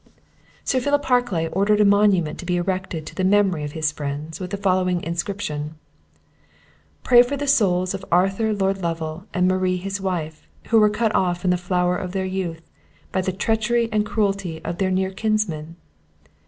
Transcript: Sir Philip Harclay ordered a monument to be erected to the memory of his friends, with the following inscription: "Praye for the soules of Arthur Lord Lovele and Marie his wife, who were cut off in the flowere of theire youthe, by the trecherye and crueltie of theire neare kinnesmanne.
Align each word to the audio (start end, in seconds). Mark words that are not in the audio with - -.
Sir 0.63 0.79
Philip 0.79 1.05
Harclay 1.05 1.45
ordered 1.51 1.79
a 1.79 1.85
monument 1.85 2.39
to 2.39 2.45
be 2.47 2.57
erected 2.57 3.05
to 3.05 3.13
the 3.13 3.23
memory 3.23 3.63
of 3.63 3.73
his 3.73 3.91
friends, 3.91 4.39
with 4.39 4.49
the 4.49 4.57
following 4.57 5.03
inscription: 5.03 5.75
"Praye 7.03 7.23
for 7.23 7.37
the 7.37 7.45
soules 7.45 7.93
of 7.93 8.03
Arthur 8.11 8.51
Lord 8.51 8.79
Lovele 8.81 9.27
and 9.31 9.47
Marie 9.47 9.77
his 9.77 10.01
wife, 10.01 10.47
who 10.69 10.79
were 10.79 10.89
cut 10.89 11.13
off 11.13 11.43
in 11.45 11.51
the 11.51 11.55
flowere 11.55 11.97
of 11.97 12.13
theire 12.13 12.25
youthe, 12.25 12.63
by 13.11 13.21
the 13.21 13.31
trecherye 13.31 13.89
and 13.91 14.03
crueltie 14.03 14.59
of 14.65 14.79
theire 14.79 14.91
neare 14.91 15.11
kinnesmanne. 15.11 15.75